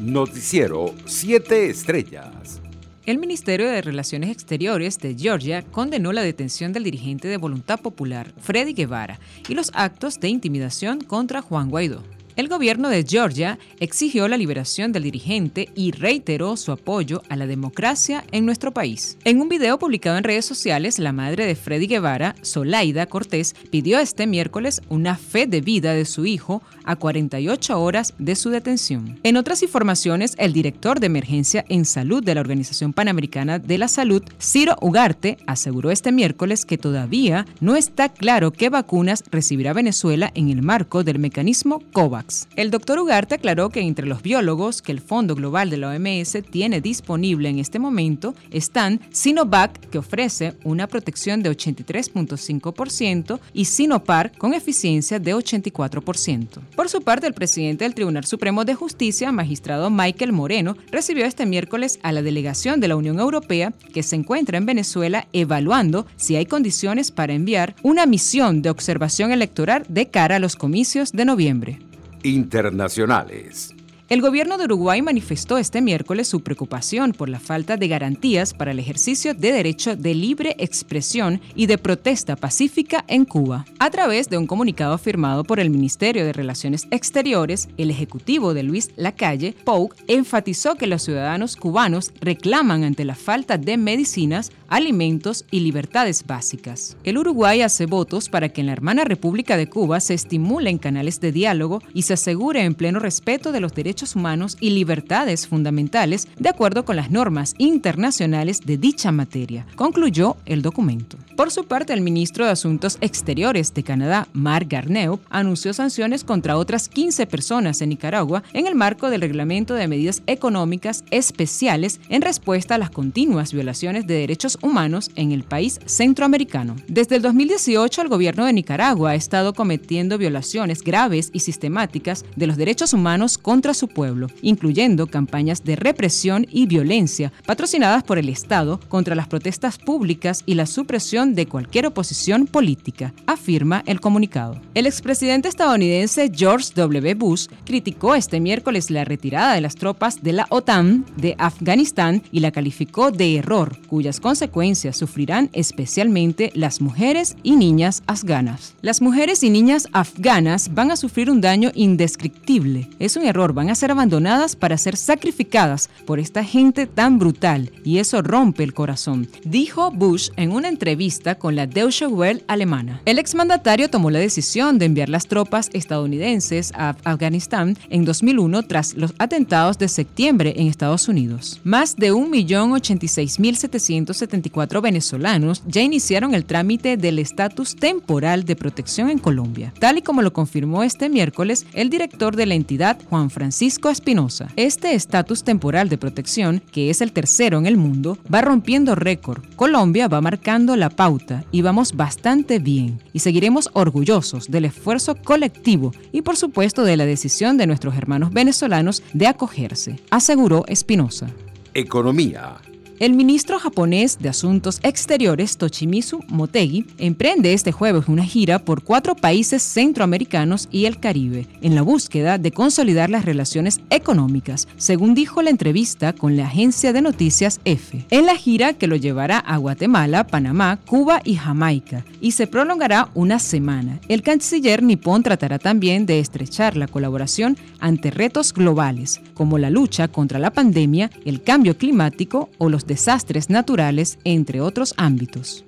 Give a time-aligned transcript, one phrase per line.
[0.00, 2.62] Noticiero 7 Estrellas.
[3.04, 8.32] El Ministerio de Relaciones Exteriores de Georgia condenó la detención del dirigente de Voluntad Popular,
[8.40, 12.02] Freddy Guevara, y los actos de intimidación contra Juan Guaidó.
[12.40, 17.46] El gobierno de Georgia exigió la liberación del dirigente y reiteró su apoyo a la
[17.46, 19.18] democracia en nuestro país.
[19.24, 23.98] En un video publicado en redes sociales, la madre de Freddy Guevara, Solaida Cortés, pidió
[23.98, 29.20] este miércoles una fe de vida de su hijo a 48 horas de su detención.
[29.22, 33.88] En otras informaciones, el director de emergencia en salud de la Organización Panamericana de la
[33.88, 40.32] Salud, Ciro Ugarte, aseguró este miércoles que todavía no está claro qué vacunas recibirá Venezuela
[40.34, 42.29] en el marco del mecanismo COVAX.
[42.56, 46.38] El doctor Ugarte aclaró que entre los biólogos que el Fondo Global de la OMS
[46.50, 54.32] tiene disponible en este momento están Sinovac, que ofrece una protección de 83.5%, y Sinopar,
[54.36, 56.60] con eficiencia de 84%.
[56.76, 61.46] Por su parte, el presidente del Tribunal Supremo de Justicia, magistrado Michael Moreno, recibió este
[61.46, 66.36] miércoles a la delegación de la Unión Europea que se encuentra en Venezuela evaluando si
[66.36, 71.24] hay condiciones para enviar una misión de observación electoral de cara a los comicios de
[71.24, 71.89] noviembre
[72.22, 73.74] internacionales.
[74.10, 78.72] El gobierno de Uruguay manifestó este miércoles su preocupación por la falta de garantías para
[78.72, 83.66] el ejercicio de derecho de libre expresión y de protesta pacífica en Cuba.
[83.78, 88.64] A través de un comunicado firmado por el Ministerio de Relaciones Exteriores, el ejecutivo de
[88.64, 95.44] Luis Lacalle, Pou, enfatizó que los ciudadanos cubanos reclaman ante la falta de medicinas, alimentos
[95.52, 96.96] y libertades básicas.
[97.04, 101.20] El Uruguay hace votos para que en la hermana República de Cuba se estimulen canales
[101.20, 106.28] de diálogo y se asegure en pleno respeto de los derechos humanos y libertades fundamentales
[106.38, 111.16] de acuerdo con las normas internacionales de dicha materia, concluyó el documento.
[111.40, 116.58] Por su parte, el ministro de Asuntos Exteriores de Canadá, Mark Garneau, anunció sanciones contra
[116.58, 122.20] otras 15 personas en Nicaragua en el marco del Reglamento de Medidas Económicas Especiales en
[122.20, 126.76] respuesta a las continuas violaciones de derechos humanos en el país centroamericano.
[126.88, 132.48] Desde el 2018, el gobierno de Nicaragua ha estado cometiendo violaciones graves y sistemáticas de
[132.48, 138.28] los derechos humanos contra su pueblo, incluyendo campañas de represión y violencia patrocinadas por el
[138.28, 144.60] Estado contra las protestas públicas y la supresión de cualquier oposición política, afirma el comunicado.
[144.74, 147.14] El expresidente estadounidense George W.
[147.14, 152.40] Bush criticó este miércoles la retirada de las tropas de la OTAN de Afganistán y
[152.40, 158.74] la calificó de error, cuyas consecuencias sufrirán especialmente las mujeres y niñas afganas.
[158.82, 162.88] Las mujeres y niñas afganas van a sufrir un daño indescriptible.
[162.98, 167.70] Es un error, van a ser abandonadas para ser sacrificadas por esta gente tan brutal
[167.84, 173.02] y eso rompe el corazón, dijo Bush en una entrevista con la Deutsche Welle alemana.
[173.04, 178.94] El exmandatario tomó la decisión de enviar las tropas estadounidenses a Afganistán en 2001 tras
[178.94, 181.60] los atentados de septiembre en Estados Unidos.
[181.62, 189.74] Más de 1.086.774 venezolanos ya iniciaron el trámite del estatus temporal de protección en Colombia,
[189.78, 194.48] tal y como lo confirmó este miércoles el director de la entidad, Juan Francisco Espinosa.
[194.56, 199.42] Este estatus temporal de protección, que es el tercero en el mundo, va rompiendo récord.
[199.56, 203.00] Colombia va marcando la pauta y vamos bastante bien.
[203.14, 208.34] Y seguiremos orgullosos del esfuerzo colectivo y por supuesto de la decisión de nuestros hermanos
[208.34, 211.28] venezolanos de acogerse, aseguró Espinosa.
[211.72, 212.58] Economía.
[213.00, 219.16] El ministro japonés de Asuntos Exteriores, Toshimizu Motegi, emprende este jueves una gira por cuatro
[219.16, 225.40] países centroamericanos y el Caribe, en la búsqueda de consolidar las relaciones económicas, según dijo
[225.40, 228.04] la entrevista con la agencia de noticias EFE.
[228.10, 233.08] En la gira que lo llevará a Guatemala, Panamá, Cuba y Jamaica, y se prolongará
[233.14, 233.98] una semana.
[234.08, 240.06] El canciller nipón tratará también de estrechar la colaboración ante retos globales, como la lucha
[240.06, 245.64] contra la pandemia, el cambio climático o los desastres naturales, entre otros ámbitos.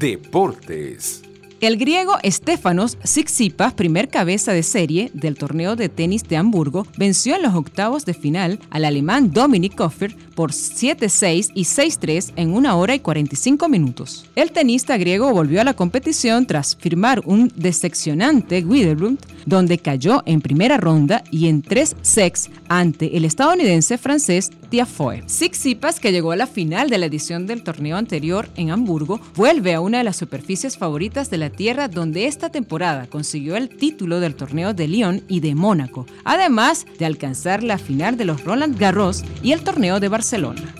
[0.00, 1.22] Deportes.
[1.60, 7.34] El griego Stefanos Tsitsipas, primer cabeza de serie del torneo de tenis de Hamburgo, venció
[7.34, 12.76] en los octavos de final al alemán Dominik Koffer por 7-6 y 6-3 en una
[12.76, 14.24] hora y 45 minutos.
[14.36, 20.40] El tenista griego volvió a la competición tras firmar un decepcionante Widerblum, donde cayó en
[20.40, 25.22] primera ronda y en tres sets ante el estadounidense francés Tiafoe.
[25.22, 29.74] Tsitsipas, que llegó a la final de la edición del torneo anterior en Hamburgo, vuelve
[29.74, 34.34] a una de las superficies favoritas de tierra donde esta temporada consiguió el título del
[34.34, 39.24] torneo de Lyon y de Mónaco, además de alcanzar la final de los Roland Garros
[39.42, 40.74] y el torneo de Barcelona.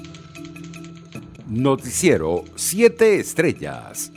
[1.46, 4.12] Noticiero 7 Estrellas.